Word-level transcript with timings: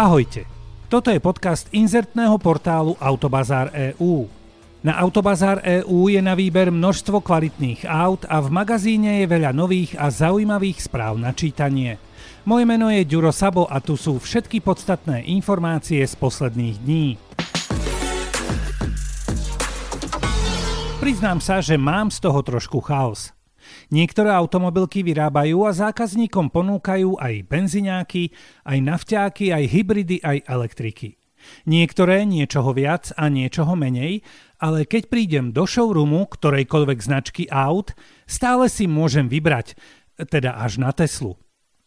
Ahojte, 0.00 0.48
toto 0.88 1.12
je 1.12 1.20
podcast 1.20 1.68
inzertného 1.76 2.40
portálu 2.40 2.96
Autobazár 3.04 3.68
EU. 3.76 4.24
Na 4.80 4.96
Autobazár 4.96 5.60
EU 5.60 6.08
je 6.08 6.24
na 6.24 6.32
výber 6.32 6.72
množstvo 6.72 7.20
kvalitných 7.20 7.84
aut 7.84 8.24
a 8.24 8.40
v 8.40 8.48
magazíne 8.48 9.20
je 9.20 9.26
veľa 9.28 9.52
nových 9.52 10.00
a 10.00 10.08
zaujímavých 10.08 10.88
správ 10.88 11.20
na 11.20 11.36
čítanie. 11.36 12.00
Moje 12.48 12.64
meno 12.64 12.88
je 12.88 13.04
Ďuro 13.04 13.28
Sabo 13.28 13.68
a 13.68 13.76
tu 13.84 14.00
sú 14.00 14.16
všetky 14.16 14.64
podstatné 14.64 15.20
informácie 15.36 16.00
z 16.00 16.14
posledných 16.16 16.76
dní. 16.80 17.20
Priznám 20.96 21.44
sa, 21.44 21.60
že 21.60 21.76
mám 21.76 22.08
z 22.08 22.24
toho 22.24 22.40
trošku 22.40 22.80
chaos. 22.80 23.36
Niektoré 23.90 24.30
automobilky 24.32 25.02
vyrábajú 25.02 25.66
a 25.66 25.74
zákazníkom 25.74 26.48
ponúkajú 26.50 27.18
aj 27.18 27.34
benziňáky, 27.46 28.34
aj 28.66 28.78
nafťáky, 28.78 29.50
aj 29.50 29.64
hybridy, 29.68 30.16
aj 30.22 30.46
elektriky. 30.46 31.20
Niektoré 31.64 32.28
niečoho 32.28 32.76
viac 32.76 33.16
a 33.16 33.32
niečoho 33.32 33.72
menej, 33.72 34.20
ale 34.60 34.84
keď 34.84 35.02
prídem 35.08 35.46
do 35.56 35.64
showroomu 35.64 36.28
ktorejkoľvek 36.28 36.98
značky 37.00 37.44
aut, 37.48 37.96
stále 38.28 38.68
si 38.68 38.84
môžem 38.84 39.26
vybrať, 39.26 39.74
teda 40.28 40.60
až 40.60 40.80
na 40.80 40.92
Teslu. 40.92 41.40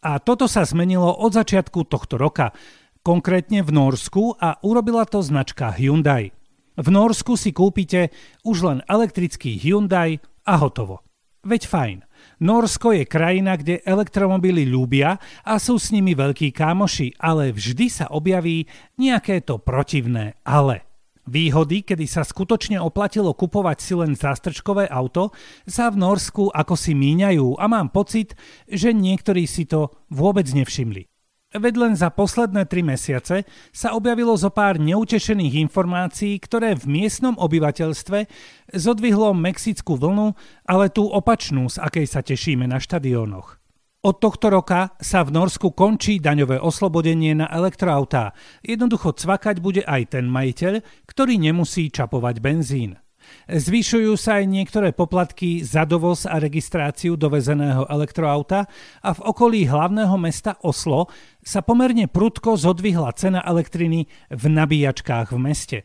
A 0.04 0.20
toto 0.20 0.50
sa 0.50 0.66
zmenilo 0.66 1.08
od 1.08 1.32
začiatku 1.32 1.86
tohto 1.88 2.20
roka, 2.20 2.52
konkrétne 3.00 3.64
v 3.64 3.70
Norsku 3.72 4.36
a 4.36 4.60
urobila 4.60 5.06
to 5.08 5.24
značka 5.24 5.72
Hyundai. 5.72 6.34
V 6.74 6.88
Norsku 6.90 7.38
si 7.38 7.54
kúpite 7.54 8.10
už 8.42 8.66
len 8.66 8.78
elektrický 8.90 9.54
Hyundai 9.54 10.18
a 10.42 10.58
hotovo. 10.58 11.00
Veď 11.44 11.68
fajn. 11.68 11.98
Norsko 12.40 12.96
je 12.96 13.04
krajina, 13.04 13.60
kde 13.60 13.84
elektromobily 13.84 14.64
ľúbia 14.64 15.20
a 15.44 15.60
sú 15.60 15.76
s 15.76 15.92
nimi 15.92 16.16
veľkí 16.16 16.56
kámoši, 16.56 17.20
ale 17.20 17.52
vždy 17.52 17.86
sa 17.92 18.06
objaví 18.08 18.64
nejaké 18.96 19.44
to 19.44 19.60
protivné 19.60 20.40
ale. 20.40 20.88
Výhody, 21.24 21.84
kedy 21.84 22.04
sa 22.04 22.24
skutočne 22.24 22.76
oplatilo 22.80 23.32
kupovať 23.32 23.78
si 23.80 23.92
len 23.96 24.12
zástrčkové 24.12 24.88
auto, 24.88 25.32
sa 25.64 25.88
v 25.88 26.00
Norsku 26.00 26.52
ako 26.52 26.76
si 26.76 26.92
míňajú 26.92 27.60
a 27.60 27.64
mám 27.64 27.92
pocit, 27.92 28.36
že 28.68 28.92
niektorí 28.92 29.48
si 29.48 29.64
to 29.64 29.88
vôbec 30.12 30.44
nevšimli. 30.48 31.13
Veď 31.54 31.74
len 31.78 31.94
za 31.94 32.10
posledné 32.10 32.66
tri 32.66 32.82
mesiace 32.82 33.46
sa 33.70 33.94
objavilo 33.94 34.34
zo 34.34 34.50
pár 34.50 34.82
neutešených 34.82 35.62
informácií, 35.62 36.34
ktoré 36.42 36.74
v 36.74 36.90
miestnom 36.90 37.38
obyvateľstve 37.38 38.26
zodvihlo 38.74 39.30
mexickú 39.38 39.94
vlnu, 39.94 40.34
ale 40.66 40.90
tú 40.90 41.06
opačnú, 41.06 41.70
z 41.70 41.78
akej 41.78 42.10
sa 42.10 42.26
tešíme 42.26 42.66
na 42.66 42.82
štadiónoch. 42.82 43.62
Od 44.02 44.18
tohto 44.18 44.50
roka 44.50 44.98
sa 44.98 45.22
v 45.22 45.30
Norsku 45.30 45.70
končí 45.72 46.18
daňové 46.18 46.58
oslobodenie 46.58 47.38
na 47.38 47.46
elektroautá. 47.46 48.34
Jednoducho 48.60 49.14
cvakať 49.14 49.62
bude 49.62 49.86
aj 49.86 50.18
ten 50.18 50.26
majiteľ, 50.26 50.82
ktorý 51.06 51.38
nemusí 51.38 51.86
čapovať 51.86 52.42
benzín. 52.42 52.98
Zvyšujú 53.44 54.16
sa 54.16 54.40
aj 54.40 54.44
niektoré 54.48 54.88
poplatky 54.96 55.60
za 55.60 55.84
dovoz 55.84 56.24
a 56.24 56.40
registráciu 56.40 57.20
dovezeného 57.20 57.84
elektroauta 57.92 58.64
a 59.04 59.10
v 59.12 59.20
okolí 59.20 59.68
hlavného 59.68 60.16
mesta 60.16 60.56
Oslo 60.64 61.12
sa 61.44 61.60
pomerne 61.60 62.08
prudko 62.08 62.56
zodvihla 62.56 63.12
cena 63.12 63.44
elektriny 63.44 64.08
v 64.32 64.44
nabíjačkách 64.48 65.36
v 65.36 65.38
meste. 65.40 65.78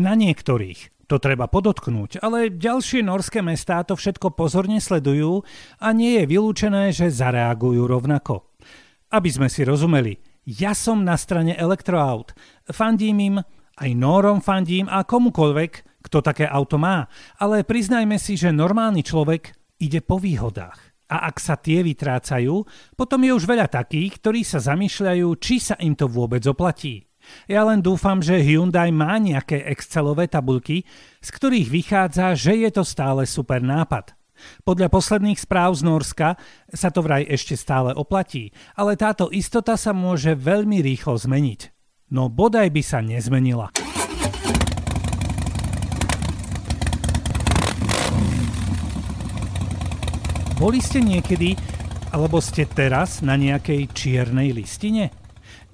Na 0.00 0.16
niektorých, 0.16 1.04
to 1.04 1.20
treba 1.20 1.44
podotknúť, 1.44 2.24
ale 2.24 2.48
ďalšie 2.48 3.04
norské 3.04 3.44
mestá 3.44 3.84
to 3.84 3.92
všetko 3.92 4.32
pozorne 4.32 4.80
sledujú 4.80 5.44
a 5.84 5.92
nie 5.92 6.16
je 6.16 6.24
vylúčené, 6.24 6.88
že 6.96 7.12
zareagujú 7.12 7.84
rovnako. 7.84 8.48
Aby 9.12 9.28
sme 9.28 9.52
si 9.52 9.68
rozumeli, 9.68 10.16
ja 10.48 10.72
som 10.72 11.04
na 11.04 11.20
strane 11.20 11.52
elektroaut. 11.52 12.32
Fandím 12.72 13.18
im, 13.20 13.36
aj 13.76 13.90
Nórom 13.92 14.40
fandím 14.40 14.88
a 14.88 15.04
komukoľvek, 15.04 15.91
kto 16.02 16.18
také 16.20 16.44
auto 16.44 16.76
má, 16.76 17.06
ale 17.38 17.62
priznajme 17.62 18.18
si, 18.18 18.34
že 18.34 18.50
normálny 18.50 19.06
človek 19.06 19.54
ide 19.78 20.02
po 20.02 20.18
výhodách. 20.18 20.92
A 21.12 21.28
ak 21.28 21.36
sa 21.38 21.60
tie 21.60 21.84
vytrácajú, 21.84 22.64
potom 22.96 23.20
je 23.20 23.32
už 23.36 23.44
veľa 23.44 23.68
takých, 23.68 24.16
ktorí 24.18 24.40
sa 24.42 24.64
zamýšľajú, 24.64 25.28
či 25.38 25.60
sa 25.60 25.76
im 25.78 25.92
to 25.92 26.08
vôbec 26.08 26.40
oplatí. 26.48 27.04
Ja 27.46 27.62
len 27.68 27.84
dúfam, 27.84 28.18
že 28.18 28.42
Hyundai 28.42 28.90
má 28.90 29.14
nejaké 29.20 29.62
Excelové 29.70 30.26
tabulky, 30.26 30.82
z 31.22 31.28
ktorých 31.30 31.68
vychádza, 31.70 32.34
že 32.34 32.58
je 32.66 32.70
to 32.72 32.82
stále 32.82 33.22
super 33.28 33.62
nápad. 33.62 34.16
Podľa 34.66 34.90
posledných 34.90 35.38
správ 35.38 35.78
z 35.78 35.86
Norska 35.86 36.34
sa 36.74 36.88
to 36.90 37.04
vraj 37.04 37.22
ešte 37.22 37.54
stále 37.54 37.94
oplatí, 37.94 38.50
ale 38.74 38.98
táto 38.98 39.30
istota 39.30 39.78
sa 39.78 39.94
môže 39.94 40.34
veľmi 40.34 40.82
rýchlo 40.82 41.14
zmeniť. 41.14 41.70
No 42.10 42.26
bodaj 42.26 42.74
by 42.74 42.82
sa 42.82 42.98
nezmenila. 43.00 43.70
Boli 50.62 50.78
ste 50.78 51.02
niekedy, 51.02 51.58
alebo 52.14 52.38
ste 52.38 52.70
teraz 52.70 53.18
na 53.18 53.34
nejakej 53.34 53.90
čiernej 53.98 54.54
listine? 54.54 55.10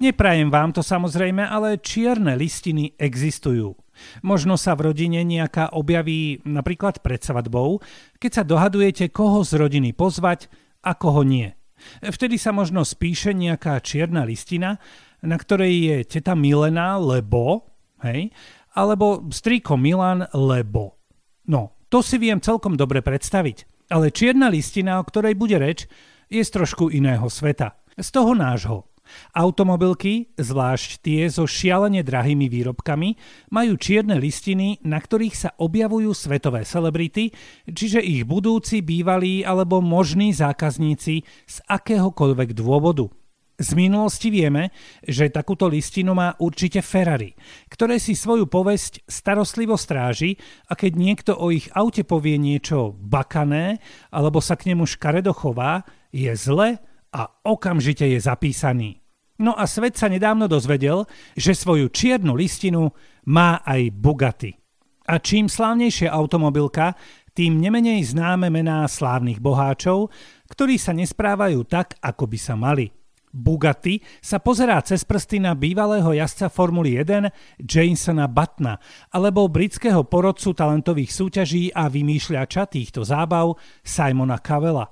Neprajem 0.01 0.49
vám 0.49 0.73
to 0.73 0.81
samozrejme, 0.81 1.45
ale 1.45 1.77
čierne 1.77 2.33
listiny 2.33 2.97
existujú. 2.97 3.77
Možno 4.25 4.57
sa 4.57 4.73
v 4.73 4.89
rodine 4.89 5.21
nejaká 5.21 5.77
objaví 5.77 6.41
napríklad 6.41 7.05
pred 7.05 7.21
svadbou, 7.21 7.85
keď 8.17 8.31
sa 8.33 8.41
dohadujete, 8.41 9.13
koho 9.13 9.45
z 9.45 9.61
rodiny 9.61 9.93
pozvať 9.93 10.49
a 10.81 10.97
koho 10.97 11.21
nie. 11.21 11.53
Vtedy 12.01 12.41
sa 12.41 12.49
možno 12.49 12.81
spíše 12.81 13.29
nejaká 13.29 13.77
čierna 13.85 14.25
listina, 14.25 14.81
na 15.21 15.37
ktorej 15.37 15.73
je 15.85 15.97
teta 16.17 16.33
Milená, 16.33 16.97
lebo, 16.97 17.61
hej, 18.01 18.33
alebo 18.73 19.21
strýko 19.29 19.77
Milan, 19.77 20.25
lebo. 20.33 20.97
No, 21.45 21.77
to 21.93 22.01
si 22.01 22.17
viem 22.17 22.41
celkom 22.41 22.73
dobre 22.73 23.05
predstaviť. 23.05 23.77
Ale 23.89 24.13
čierna 24.13 24.53
listina, 24.53 25.01
o 25.01 25.03
ktorej 25.03 25.33
bude 25.33 25.57
reč, 25.57 25.89
je 26.29 26.45
z 26.45 26.49
trošku 26.53 26.93
iného 26.93 27.25
sveta. 27.25 27.73
Z 27.97 28.13
toho 28.13 28.37
nášho. 28.37 28.85
Automobilky, 29.33 30.29
zvlášť 30.37 31.01
tie 31.01 31.25
so 31.33 31.49
šialene 31.49 32.05
drahými 32.05 32.45
výrobkami, 32.45 33.17
majú 33.49 33.73
čierne 33.81 34.21
listiny, 34.21 34.77
na 34.85 35.01
ktorých 35.01 35.35
sa 35.35 35.49
objavujú 35.57 36.13
svetové 36.13 36.61
celebrity, 36.61 37.33
čiže 37.65 38.05
ich 38.05 38.29
budúci, 38.29 38.85
bývalí 38.85 39.41
alebo 39.41 39.81
možní 39.81 40.37
zákazníci 40.37 41.25
z 41.25 41.55
akéhokoľvek 41.65 42.53
dôvodu. 42.53 43.09
Z 43.59 43.75
minulosti 43.75 44.31
vieme, 44.31 44.71
že 45.03 45.27
takúto 45.27 45.67
listinu 45.67 46.15
má 46.15 46.31
určite 46.39 46.79
Ferrari, 46.79 47.35
ktoré 47.67 47.99
si 47.99 48.15
svoju 48.15 48.47
povesť 48.47 49.03
starostlivo 49.03 49.75
stráži 49.75 50.39
a 50.71 50.79
keď 50.79 50.91
niekto 50.95 51.31
o 51.35 51.51
ich 51.51 51.67
aute 51.75 52.07
povie 52.07 52.39
niečo 52.39 52.95
bakané 52.95 53.83
alebo 54.15 54.39
sa 54.39 54.55
k 54.55 54.71
nemu 54.71 54.87
škaredo 54.87 55.35
chová, 55.35 55.83
je 56.15 56.31
zle 56.39 56.79
a 57.11 57.21
okamžite 57.43 58.07
je 58.07 58.23
zapísaný. 58.23 59.03
No 59.43 59.51
a 59.51 59.67
svet 59.67 59.99
sa 59.99 60.07
nedávno 60.07 60.47
dozvedel, 60.47 61.03
že 61.35 61.51
svoju 61.51 61.91
čiernu 61.91 62.39
listinu 62.39 62.95
má 63.27 63.59
aj 63.67 63.91
Bugatti. 63.91 64.55
A 65.03 65.19
čím 65.19 65.51
slávnejšia 65.51 66.15
automobilka, 66.15 66.95
tým 67.35 67.59
nemenej 67.59 68.07
známe 68.07 68.47
mená 68.47 68.87
slávnych 68.87 69.43
boháčov, 69.43 70.15
ktorí 70.47 70.79
sa 70.79 70.95
nesprávajú 70.95 71.67
tak, 71.67 71.99
ako 71.99 72.23
by 72.23 72.39
sa 72.39 72.55
mali– 72.55 72.87
Bugatti 73.29 74.01
sa 74.19 74.41
pozerá 74.41 74.81
cez 74.81 75.05
prsty 75.05 75.37
na 75.37 75.53
bývalého 75.53 76.09
jazdca 76.13 76.49
Formuly 76.49 76.97
1 76.97 77.29
Jasona 77.61 78.25
Buttona 78.25 78.81
alebo 79.13 79.45
britského 79.45 80.01
porodcu 80.05 80.57
talentových 80.57 81.13
súťaží 81.13 81.69
a 81.69 81.85
vymýšľača 81.87 82.65
týchto 82.69 83.05
zábav 83.05 83.53
Simona 83.85 84.41
Cavella. 84.41 84.89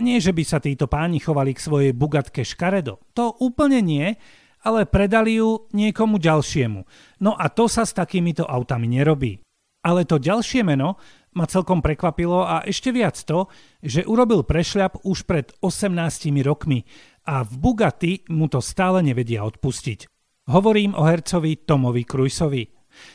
Nie, 0.00 0.20
že 0.20 0.36
by 0.36 0.42
sa 0.44 0.60
títo 0.60 0.84
páni 0.84 1.16
chovali 1.16 1.56
k 1.56 1.64
svojej 1.64 1.92
Bugatke 1.96 2.44
škaredo. 2.44 3.00
To 3.16 3.32
úplne 3.40 3.80
nie, 3.80 4.12
ale 4.62 4.84
predali 4.84 5.40
ju 5.40 5.66
niekomu 5.72 6.20
ďalšiemu. 6.20 6.80
No 7.24 7.32
a 7.34 7.48
to 7.48 7.66
sa 7.66 7.88
s 7.88 7.96
takýmito 7.96 8.46
autami 8.46 8.86
nerobí. 8.86 9.40
Ale 9.82 10.06
to 10.06 10.22
ďalšie 10.22 10.62
meno 10.62 10.94
ma 11.34 11.48
celkom 11.48 11.82
prekvapilo 11.82 12.44
a 12.46 12.62
ešte 12.62 12.94
viac 12.94 13.18
to, 13.18 13.50
že 13.82 14.06
urobil 14.06 14.46
prešľap 14.46 15.02
už 15.02 15.26
pred 15.26 15.50
18 15.58 16.30
rokmi 16.46 16.86
a 17.26 17.46
v 17.46 17.52
Bugatti 17.58 18.12
mu 18.34 18.50
to 18.50 18.58
stále 18.58 19.02
nevedia 19.02 19.46
odpustiť. 19.46 20.10
Hovorím 20.50 20.98
o 20.98 21.06
hercovi 21.06 21.62
Tomovi 21.62 22.02
Cruiseovi. 22.02 22.66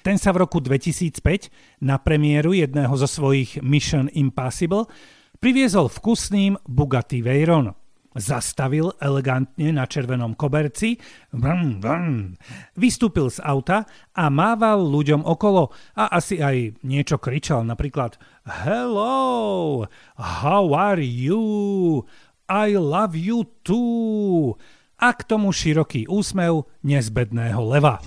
Ten 0.02 0.18
sa 0.18 0.34
v 0.34 0.48
roku 0.48 0.58
2005 0.64 1.84
na 1.86 2.02
premiéru 2.02 2.56
jedného 2.56 2.94
zo 2.98 3.06
svojich 3.06 3.62
Mission 3.62 4.10
Impossible 4.16 4.90
priviezol 5.38 5.92
vkusným 5.92 6.58
Bugatti 6.66 7.22
Veyron. 7.22 7.76
Zastavil 8.18 8.90
elegantne 8.98 9.70
na 9.70 9.86
červenom 9.86 10.34
koberci, 10.34 10.98
vrum, 11.38 11.78
vrum, 11.78 12.34
vystúpil 12.74 13.30
z 13.30 13.38
auta 13.46 13.86
a 14.18 14.34
mával 14.34 14.82
ľuďom 14.90 15.22
okolo 15.22 15.70
a 15.94 16.10
asi 16.18 16.42
aj 16.42 16.82
niečo 16.82 17.22
kričal, 17.22 17.62
napríklad 17.62 18.18
Hello, 18.66 19.86
how 20.18 20.74
are 20.74 21.04
you? 21.04 22.02
I 22.48 22.80
love 22.80 23.16
you 23.16 23.44
too. 23.62 24.56
a 24.98 25.14
k 25.14 25.22
tomu 25.30 25.54
široký 25.54 26.10
úsmev 26.10 26.66
nezbedného 26.82 27.62
leva. 27.70 28.02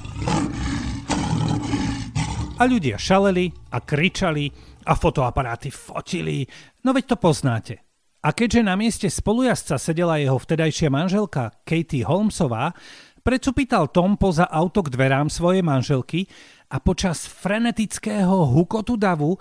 A 2.61 2.63
ľudia 2.69 3.01
šaleli 3.01 3.49
a 3.73 3.79
kričali 3.81 4.51
a 4.85 4.93
fotoaparáty 4.99 5.73
fotili, 5.73 6.45
no 6.85 6.93
veď 6.93 7.15
to 7.15 7.17
poznáte. 7.17 7.75
A 8.21 8.37
keďže 8.37 8.61
na 8.61 8.77
mieste 8.77 9.09
spolujazca 9.09 9.81
sedela 9.81 10.21
jeho 10.21 10.37
vtedajšia 10.37 10.93
manželka 10.93 11.57
Katie 11.65 12.05
Holmesová, 12.05 12.77
precupítal 13.25 13.89
Tom 13.89 14.21
poza 14.21 14.45
auto 14.45 14.85
k 14.85 14.93
dverám 14.93 15.33
svojej 15.33 15.65
manželky 15.65 16.29
a 16.69 16.85
počas 16.85 17.25
frenetického 17.25 18.45
hukotu 18.53 19.01
davu 19.01 19.41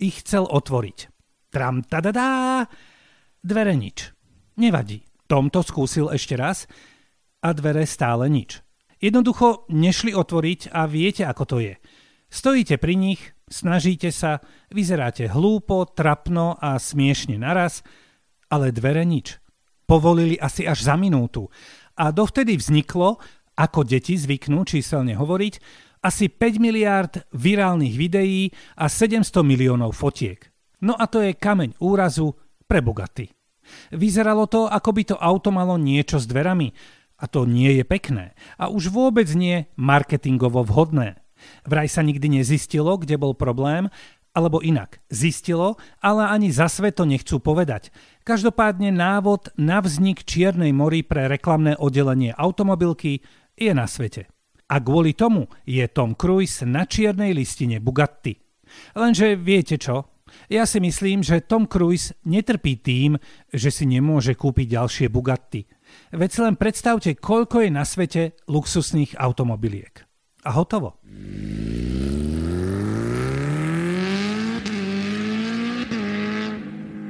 ich 0.00 0.24
chcel 0.24 0.48
otvoriť. 0.48 0.98
Tram 1.52 1.84
tadadá! 1.84 2.64
Dvere 3.44 3.76
nič. 3.76 4.13
Nevadí. 4.54 5.02
Tom 5.26 5.48
to 5.50 5.64
skúsil 5.64 6.12
ešte 6.12 6.38
raz 6.38 6.68
a 7.42 7.50
dvere 7.56 7.88
stále 7.88 8.30
nič. 8.30 8.60
Jednoducho 9.02 9.66
nešli 9.72 10.14
otvoriť 10.14 10.70
a 10.70 10.86
viete, 10.86 11.26
ako 11.26 11.44
to 11.44 11.56
je. 11.60 11.74
Stojíte 12.30 12.78
pri 12.78 12.94
nich, 12.96 13.20
snažíte 13.50 14.08
sa, 14.14 14.40
vyzeráte 14.72 15.28
hlúpo, 15.28 15.86
trapno 15.90 16.56
a 16.56 16.78
smiešne 16.78 17.36
naraz, 17.36 17.82
ale 18.48 18.72
dvere 18.72 19.02
nič. 19.02 19.38
Povolili 19.84 20.40
asi 20.40 20.64
až 20.64 20.86
za 20.86 20.94
minútu. 20.96 21.50
A 22.00 22.10
dovtedy 22.10 22.56
vzniklo, 22.56 23.20
ako 23.54 23.84
deti 23.84 24.16
zvyknú 24.16 24.64
číselne 24.64 25.14
hovoriť, 25.14 25.54
asi 26.04 26.28
5 26.28 26.60
miliárd 26.60 27.12
virálnych 27.32 27.96
videí 27.96 28.52
a 28.76 28.88
700 28.92 29.40
miliónov 29.40 29.96
fotiek. 29.96 30.40
No 30.84 30.96
a 30.96 31.08
to 31.08 31.24
je 31.24 31.32
kameň 31.32 31.80
úrazu 31.80 32.34
pre 32.68 32.84
Bugatti. 32.84 33.43
Vyzeralo 33.92 34.46
to, 34.46 34.68
ako 34.68 34.90
by 34.92 35.02
to 35.04 35.16
auto 35.18 35.50
malo 35.54 35.76
niečo 35.80 36.20
s 36.20 36.28
dverami. 36.28 36.72
A 37.20 37.30
to 37.30 37.46
nie 37.46 37.78
je 37.78 37.84
pekné. 37.86 38.34
A 38.58 38.68
už 38.68 38.90
vôbec 38.90 39.30
nie 39.32 39.70
marketingovo 39.78 40.66
vhodné. 40.66 41.22
Vraj 41.68 41.88
sa 41.88 42.02
nikdy 42.02 42.40
nezistilo, 42.40 42.96
kde 42.98 43.20
bol 43.20 43.36
problém, 43.36 43.92
alebo 44.34 44.58
inak, 44.58 44.98
zistilo, 45.14 45.78
ale 46.02 46.26
ani 46.26 46.50
za 46.50 46.66
to 46.68 47.06
nechcú 47.06 47.38
povedať. 47.38 47.94
Každopádne 48.26 48.90
návod 48.90 49.54
na 49.54 49.78
vznik 49.78 50.26
Čiernej 50.26 50.74
mori 50.74 51.06
pre 51.06 51.30
reklamné 51.30 51.78
oddelenie 51.78 52.34
automobilky 52.34 53.22
je 53.54 53.70
na 53.70 53.86
svete. 53.86 54.26
A 54.66 54.82
kvôli 54.82 55.14
tomu 55.14 55.46
je 55.62 55.86
Tom 55.86 56.18
Cruise 56.18 56.66
na 56.66 56.88
čiernej 56.88 57.36
listine 57.36 57.78
Bugatti. 57.78 58.34
Lenže 58.96 59.38
viete 59.38 59.78
čo? 59.78 60.13
Ja 60.52 60.68
si 60.68 60.80
myslím, 60.80 61.24
že 61.24 61.44
Tom 61.44 61.64
Cruise 61.64 62.12
netrpí 62.28 62.80
tým, 62.80 63.16
že 63.48 63.72
si 63.72 63.88
nemôže 63.88 64.36
kúpiť 64.36 64.76
ďalšie 64.76 65.06
Bugatti. 65.08 65.64
Veď 66.12 66.30
si 66.32 66.40
len 66.44 66.56
predstavte, 66.60 67.10
koľko 67.16 67.64
je 67.64 67.70
na 67.72 67.84
svete 67.88 68.22
luxusných 68.48 69.16
automobiliek. 69.16 70.04
A 70.44 70.52
hotovo. 70.52 71.00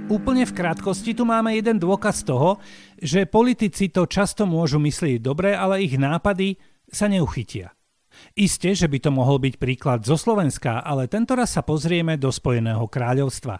Úplne 0.04 0.46
v 0.46 0.52
krátkosti 0.54 1.16
tu 1.16 1.26
máme 1.26 1.58
jeden 1.58 1.80
dôkaz 1.80 2.22
toho, 2.22 2.62
že 3.02 3.26
politici 3.26 3.90
to 3.90 4.06
často 4.06 4.46
môžu 4.46 4.78
myslieť 4.78 5.18
dobre, 5.18 5.50
ale 5.58 5.82
ich 5.82 5.98
nápady 5.98 6.54
sa 6.86 7.10
neuchytia. 7.10 7.73
Isté, 8.34 8.74
že 8.74 8.90
by 8.90 8.98
to 8.98 9.10
mohol 9.14 9.38
byť 9.38 9.54
príklad 9.58 10.02
zo 10.02 10.18
Slovenska, 10.18 10.82
ale 10.82 11.06
tento 11.06 11.38
raz 11.38 11.54
sa 11.54 11.62
pozrieme 11.62 12.18
do 12.18 12.30
Spojeného 12.30 12.86
kráľovstva. 12.90 13.56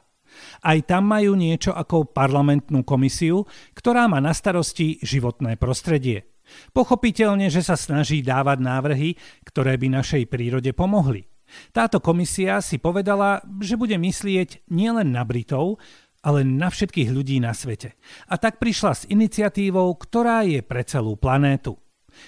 Aj 0.66 0.78
tam 0.82 1.06
majú 1.06 1.38
niečo 1.38 1.70
ako 1.70 2.10
parlamentnú 2.10 2.82
komisiu, 2.82 3.46
ktorá 3.74 4.10
má 4.10 4.18
na 4.18 4.34
starosti 4.34 4.98
životné 4.98 5.54
prostredie. 5.58 6.26
Pochopiteľne, 6.74 7.48
že 7.48 7.64
sa 7.64 7.78
snaží 7.78 8.20
dávať 8.20 8.58
návrhy, 8.60 9.10
ktoré 9.46 9.78
by 9.80 9.94
našej 9.94 10.28
prírode 10.28 10.74
pomohli. 10.76 11.24
Táto 11.70 12.02
komisia 12.02 12.58
si 12.58 12.82
povedala, 12.82 13.40
že 13.62 13.78
bude 13.78 13.94
myslieť 13.94 14.66
nielen 14.68 15.14
na 15.14 15.22
Britov, 15.22 15.78
ale 16.24 16.40
na 16.42 16.72
všetkých 16.72 17.12
ľudí 17.12 17.36
na 17.38 17.52
svete. 17.52 17.94
A 18.32 18.40
tak 18.40 18.56
prišla 18.56 18.92
s 18.96 19.02
iniciatívou, 19.12 19.92
ktorá 20.00 20.42
je 20.48 20.64
pre 20.64 20.80
celú 20.82 21.20
planétu. 21.20 21.76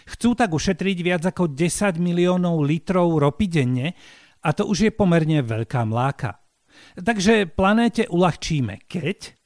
Chcú 0.06 0.36
tak 0.36 0.52
ušetriť 0.52 0.98
viac 1.02 1.22
ako 1.26 1.52
10 1.52 1.98
miliónov 2.00 2.62
litrov 2.62 3.18
ropy 3.18 3.46
denne 3.50 3.96
a 4.42 4.48
to 4.54 4.66
už 4.68 4.78
je 4.88 4.92
pomerne 4.94 5.42
veľká 5.42 5.82
mláka. 5.88 6.38
Takže 6.94 7.48
planéte 7.50 8.04
uľahčíme, 8.06 8.84
keď 8.86 9.36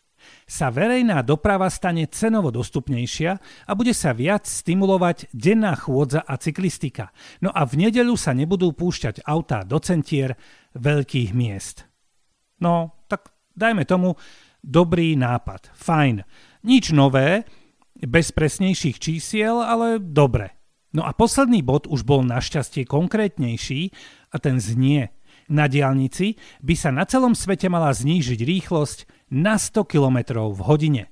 sa 0.51 0.75
verejná 0.75 1.23
doprava 1.23 1.71
stane 1.71 2.11
cenovo 2.11 2.51
dostupnejšia 2.51 3.31
a 3.71 3.73
bude 3.79 3.95
sa 3.95 4.11
viac 4.11 4.51
stimulovať 4.51 5.31
denná 5.31 5.79
chôdza 5.79 6.27
a 6.27 6.35
cyklistika. 6.35 7.15
No 7.39 7.55
a 7.55 7.63
v 7.63 7.87
nedeľu 7.87 8.19
sa 8.19 8.35
nebudú 8.35 8.75
púšťať 8.75 9.23
autá 9.23 9.63
do 9.63 9.79
centier 9.79 10.35
veľkých 10.75 11.31
miest. 11.39 11.87
No, 12.59 13.07
tak 13.07 13.31
dajme 13.55 13.87
tomu 13.87 14.19
dobrý 14.59 15.15
nápad. 15.15 15.71
Fajn. 15.73 16.27
Nič 16.67 16.93
nové, 16.93 17.47
bez 18.05 18.33
presnejších 18.33 18.97
čísiel, 18.97 19.61
ale 19.61 20.01
dobre. 20.01 20.57
No 20.91 21.07
a 21.07 21.15
posledný 21.15 21.63
bod 21.63 21.87
už 21.87 22.03
bol 22.03 22.27
našťastie 22.27 22.83
konkrétnejší 22.89 23.95
a 24.35 24.37
ten 24.43 24.59
znie. 24.59 25.15
Na 25.51 25.67
diálnici 25.67 26.39
by 26.63 26.75
sa 26.79 26.95
na 26.95 27.03
celom 27.07 27.35
svete 27.35 27.67
mala 27.67 27.91
znížiť 27.91 28.39
rýchlosť 28.39 28.99
na 29.35 29.59
100 29.59 29.83
km 29.87 30.19
v 30.51 30.61
hodine. 30.63 31.03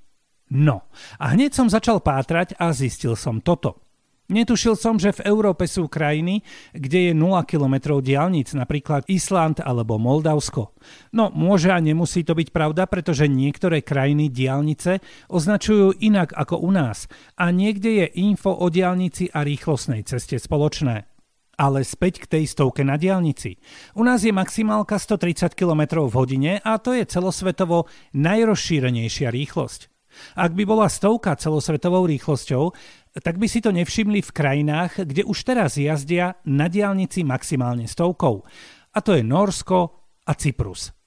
No, 0.48 0.86
a 1.20 1.34
hneď 1.34 1.52
som 1.52 1.68
začal 1.68 2.00
pátrať 2.00 2.56
a 2.56 2.72
zistil 2.72 3.18
som 3.18 3.42
toto. 3.42 3.87
Netušil 4.28 4.76
som, 4.76 5.00
že 5.00 5.16
v 5.16 5.24
Európe 5.24 5.64
sú 5.64 5.88
krajiny, 5.88 6.44
kde 6.76 7.10
je 7.10 7.12
0 7.16 7.48
km 7.48 7.96
diálnic, 7.96 8.52
napríklad 8.52 9.08
Island 9.08 9.64
alebo 9.64 9.96
Moldavsko. 9.96 10.76
No, 11.16 11.32
môže 11.32 11.72
a 11.72 11.80
nemusí 11.80 12.28
to 12.28 12.36
byť 12.36 12.52
pravda, 12.52 12.84
pretože 12.84 13.24
niektoré 13.24 13.80
krajiny 13.80 14.28
diálnice 14.28 15.00
označujú 15.32 15.96
inak 16.04 16.36
ako 16.36 16.60
u 16.60 16.68
nás 16.68 17.08
a 17.40 17.48
niekde 17.48 18.04
je 18.04 18.06
info 18.20 18.52
o 18.52 18.68
diálnici 18.68 19.32
a 19.32 19.40
rýchlosnej 19.40 20.04
ceste 20.04 20.36
spoločné. 20.36 21.08
Ale 21.56 21.80
späť 21.80 22.28
k 22.28 22.38
tej 22.38 22.44
stovke 22.52 22.84
na 22.84 23.00
diálnici. 23.00 23.56
U 23.96 24.04
nás 24.04 24.28
je 24.28 24.30
maximálka 24.30 25.00
130 25.00 25.56
km 25.56 26.04
v 26.04 26.12
hodine 26.12 26.52
a 26.60 26.76
to 26.76 26.92
je 26.92 27.08
celosvetovo 27.08 27.88
najrozšírenejšia 28.12 29.32
rýchlosť. 29.32 29.88
Ak 30.38 30.54
by 30.54 30.64
bola 30.66 30.88
stovka 30.90 31.36
celosvetovou 31.36 32.08
rýchlosťou, 32.08 32.72
tak 33.16 33.40
by 33.40 33.46
si 33.48 33.64
to 33.64 33.72
nevšimli 33.72 34.20
v 34.20 34.34
krajinách, 34.34 35.08
kde 35.08 35.24
už 35.24 35.44
teraz 35.48 35.80
jazdia 35.80 36.36
na 36.44 36.68
diálnici 36.68 37.24
maximálne 37.24 37.88
stovkou. 37.88 38.44
A 38.92 38.98
to 39.00 39.16
je 39.16 39.22
Norsko 39.24 39.78
a 40.28 40.32
Cyprus. 40.36 40.98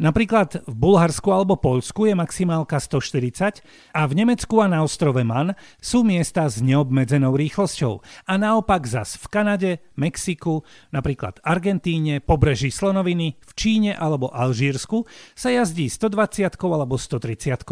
Napríklad 0.00 0.64
v 0.64 0.74
Bulharsku 0.76 1.28
alebo 1.32 1.60
Poľsku 1.60 2.08
je 2.08 2.14
maximálka 2.16 2.80
140 2.80 3.60
a 3.92 4.00
v 4.08 4.12
Nemecku 4.12 4.60
a 4.60 4.66
na 4.68 4.84
ostrove 4.84 5.20
Man 5.24 5.52
sú 5.80 6.04
miesta 6.04 6.48
s 6.48 6.60
neobmedzenou 6.60 7.36
rýchlosťou. 7.36 8.00
A 8.28 8.32
naopak 8.36 8.84
zas 8.88 9.16
v 9.20 9.26
Kanade, 9.28 9.72
Mexiku, 9.96 10.64
napríklad 10.92 11.40
Argentíne, 11.44 12.20
pobreží 12.20 12.72
Slonoviny, 12.72 13.40
v 13.40 13.52
Číne 13.56 13.92
alebo 13.96 14.32
Alžírsku 14.32 15.04
sa 15.36 15.52
jazdí 15.52 15.88
120 15.88 16.56
alebo 16.60 16.96
130. 16.96 17.64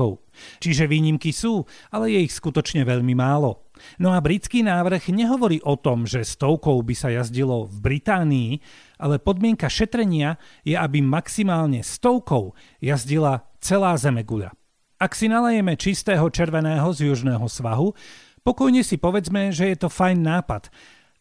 Čiže 0.63 0.85
výnimky 0.87 1.33
sú, 1.35 1.65
ale 1.91 2.13
je 2.13 2.29
ich 2.29 2.35
skutočne 2.35 2.85
veľmi 2.85 3.15
málo. 3.17 3.68
No 3.99 4.15
a 4.15 4.19
britský 4.23 4.63
návrh 4.67 5.11
nehovorí 5.11 5.63
o 5.65 5.79
tom, 5.79 6.05
že 6.05 6.27
stovkou 6.27 6.79
by 6.83 6.95
sa 6.95 7.09
jazdilo 7.11 7.67
v 7.67 7.77
Británii, 7.79 8.51
ale 8.99 9.23
podmienka 9.23 9.71
šetrenia 9.71 10.37
je, 10.67 10.75
aby 10.75 11.03
maximálne 11.03 11.81
stovkou 11.83 12.55
jazdila 12.83 13.47
celá 13.63 13.95
zemeguľa. 13.99 14.55
Ak 14.99 15.15
si 15.15 15.31
nalejeme 15.31 15.79
čistého 15.79 16.27
červeného 16.27 16.91
z 16.91 17.07
južného 17.07 17.47
svahu, 17.47 17.95
pokojne 18.43 18.83
si 18.83 18.99
povedzme, 18.99 19.55
že 19.55 19.71
je 19.71 19.77
to 19.79 19.87
fajn 19.87 20.19
nápad, 20.27 20.75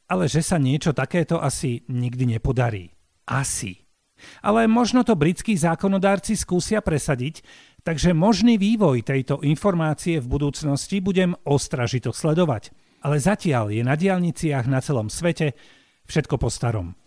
ale 0.10 0.26
že 0.26 0.42
sa 0.42 0.58
niečo 0.58 0.98
takéto 0.98 1.38
asi 1.38 1.86
nikdy 1.86 2.38
nepodarí. 2.38 2.90
Asi. 3.28 3.86
Ale 4.42 4.66
možno 4.66 5.06
to 5.06 5.14
britskí 5.14 5.54
zákonodárci 5.54 6.34
skúsia 6.34 6.82
presadiť, 6.82 7.46
takže 7.84 8.16
možný 8.16 8.58
vývoj 8.58 9.06
tejto 9.06 9.42
informácie 9.46 10.22
v 10.22 10.28
budúcnosti 10.28 11.02
budem 11.02 11.38
ostražito 11.46 12.14
sledovať. 12.14 12.74
Ale 13.06 13.22
zatiaľ 13.22 13.70
je 13.70 13.84
na 13.86 13.94
diálniciach 13.94 14.66
na 14.66 14.82
celom 14.82 15.08
svete 15.08 15.54
všetko 16.10 16.36
po 16.42 16.50
starom. 16.50 16.98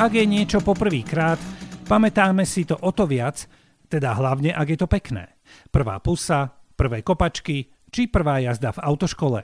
Ak 0.00 0.16
je 0.16 0.24
niečo 0.24 0.64
poprvýkrát, 0.64 1.36
pamätáme 1.84 2.48
si 2.48 2.64
to 2.64 2.72
o 2.80 2.88
to 2.88 3.04
viac, 3.04 3.44
teda 3.84 4.16
hlavne 4.16 4.48
ak 4.48 4.66
je 4.72 4.78
to 4.80 4.88
pekné. 4.88 5.36
Prvá 5.68 6.00
pusa, 6.00 6.56
prvé 6.72 7.04
kopačky 7.04 7.68
či 7.92 8.08
prvá 8.08 8.40
jazda 8.40 8.72
v 8.72 8.80
autoškole. 8.80 9.40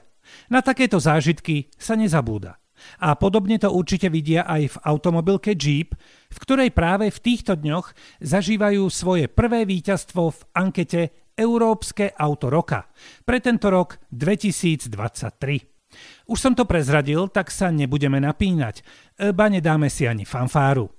Na 0.48 0.64
takéto 0.64 0.96
zážitky 0.96 1.68
sa 1.76 1.92
nezabúda. 1.92 2.56
A 3.04 3.14
podobne 3.14 3.58
to 3.60 3.72
určite 3.72 4.12
vidia 4.12 4.48
aj 4.48 4.68
v 4.76 4.80
automobilke 4.86 5.56
Jeep, 5.56 5.94
v 6.32 6.38
ktorej 6.42 6.70
práve 6.72 7.10
v 7.12 7.22
týchto 7.22 7.56
dňoch 7.56 7.94
zažívajú 8.24 8.88
svoje 8.88 9.28
prvé 9.28 9.64
víťazstvo 9.64 10.30
v 10.32 10.40
ankete 10.54 11.00
Európske 11.36 12.16
auto 12.16 12.48
roka 12.48 12.88
pre 13.28 13.44
tento 13.44 13.68
rok 13.68 14.00
2023. 14.08 14.96
Už 16.28 16.38
som 16.40 16.52
to 16.52 16.68
prezradil, 16.68 17.28
tak 17.28 17.48
sa 17.48 17.72
nebudeme 17.72 18.20
napínať, 18.20 18.84
ba 19.32 19.48
nedáme 19.48 19.88
si 19.88 20.04
ani 20.04 20.28
fanfáru. 20.28 20.92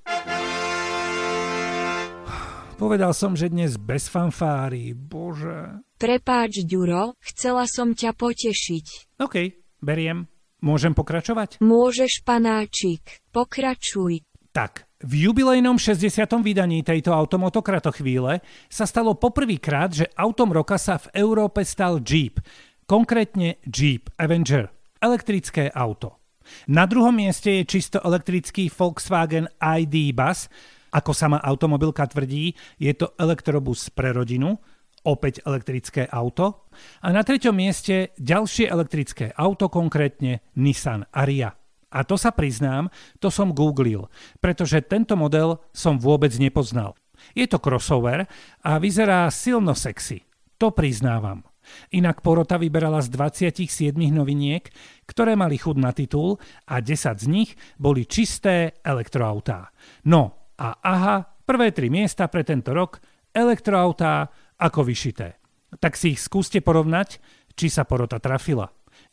Povedal 2.78 3.10
som, 3.18 3.34
že 3.34 3.50
dnes 3.50 3.74
bez 3.82 4.06
fanfáry, 4.06 4.94
bože. 4.94 5.82
Prepáč, 5.98 6.62
Ďuro, 6.62 7.18
chcela 7.26 7.66
som 7.66 7.98
ťa 7.98 8.14
potešiť. 8.14 9.18
OK, 9.18 9.36
beriem. 9.82 10.30
Môžem 10.58 10.98
pokračovať? 10.98 11.62
Môžeš, 11.62 12.26
panáčik, 12.26 13.22
pokračuj. 13.30 14.26
Tak, 14.50 14.90
v 15.06 15.30
jubilejnom 15.30 15.78
60. 15.78 16.10
vydaní 16.42 16.82
tejto 16.82 17.14
automotokrato 17.14 17.94
chvíle 17.94 18.42
sa 18.66 18.90
stalo 18.90 19.14
poprvýkrát, 19.14 19.94
že 19.94 20.10
autom 20.18 20.50
roka 20.50 20.82
sa 20.82 20.98
v 20.98 21.14
Európe 21.14 21.62
stal 21.62 22.02
Jeep, 22.02 22.42
konkrétne 22.90 23.62
Jeep 23.70 24.10
Avenger, 24.18 24.74
elektrické 24.98 25.70
auto. 25.70 26.18
Na 26.66 26.90
druhom 26.90 27.14
mieste 27.14 27.62
je 27.62 27.70
čisto 27.70 28.02
elektrický 28.02 28.74
Volkswagen 28.74 29.46
ID 29.62 30.18
Bus, 30.18 30.50
ako 30.90 31.14
sama 31.14 31.38
automobilka 31.46 32.10
tvrdí, 32.10 32.58
je 32.82 32.94
to 32.98 33.14
elektrobus 33.22 33.94
pre 33.94 34.10
rodinu, 34.10 34.58
opäť 35.06 35.46
elektrické 35.46 36.08
auto. 36.10 36.70
A 37.04 37.14
na 37.14 37.22
treťom 37.22 37.54
mieste 37.54 38.16
ďalšie 38.18 38.70
elektrické 38.70 39.34
auto, 39.36 39.70
konkrétne 39.70 40.42
Nissan 40.58 41.06
Aria. 41.14 41.54
A 41.88 42.04
to 42.04 42.20
sa 42.20 42.36
priznám, 42.36 42.92
to 43.18 43.32
som 43.32 43.56
googlil, 43.56 44.12
pretože 44.44 44.84
tento 44.86 45.16
model 45.16 45.64
som 45.72 45.96
vôbec 45.96 46.36
nepoznal. 46.36 46.98
Je 47.34 47.48
to 47.48 47.58
crossover 47.58 48.28
a 48.62 48.78
vyzerá 48.78 49.26
silno 49.32 49.74
sexy. 49.74 50.22
To 50.58 50.74
priznávam. 50.74 51.46
Inak 51.92 52.24
porota 52.24 52.56
vyberala 52.56 53.04
z 53.04 53.12
27 53.12 53.96
noviniek, 54.12 54.72
ktoré 55.04 55.36
mali 55.36 55.60
chud 55.60 55.76
na 55.76 55.92
titul 55.92 56.40
a 56.68 56.80
10 56.80 57.24
z 57.24 57.26
nich 57.28 57.52
boli 57.76 58.08
čisté 58.08 58.80
elektroautá. 58.84 59.72
No 60.08 60.54
a 60.56 60.80
aha, 60.80 61.16
prvé 61.44 61.76
tri 61.76 61.92
miesta 61.92 62.32
pre 62.32 62.48
tento 62.48 62.72
rok 62.72 63.04
elektroautá 63.36 64.32
ako 64.58 64.86
vyšité. 64.86 65.38
Tak 65.78 65.96
si 65.96 66.18
ich 66.18 66.22
skúste 66.22 66.62
porovnať, 66.62 67.22
či 67.58 67.70
sa 67.70 67.86
porota 67.86 68.18
trafila. 68.22 68.70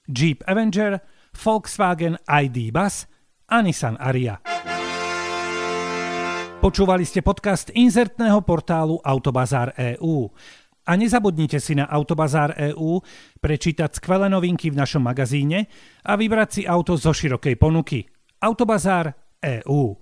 Jeep 0.08 0.44
Avenger, 0.44 1.00
Volkswagen 1.32 2.20
ID 2.24 2.72
Bus 2.72 3.08
a 3.48 3.60
Nissan 3.60 3.96
Aria. 4.00 4.40
Počúvali 6.64 7.04
ste 7.04 7.20
podcast 7.20 7.68
inzertného 7.76 8.40
portálu 8.40 8.96
Autobazár 9.04 9.76
EU. 9.76 10.32
A 10.84 10.96
nezabudnite 10.96 11.60
si 11.60 11.76
na 11.76 11.84
Autobazár 11.88 12.56
EU 12.56 13.00
prečítať 13.40 14.00
skvelé 14.00 14.28
novinky 14.32 14.72
v 14.72 14.80
našom 14.80 15.04
magazíne 15.04 15.68
a 16.04 16.16
vybrať 16.16 16.48
si 16.48 16.62
auto 16.64 16.96
zo 16.96 17.12
širokej 17.12 17.56
ponuky. 17.60 18.04
Autobazár 18.40 19.12
EU. 19.44 19.92